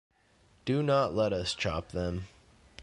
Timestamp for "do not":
0.65-1.13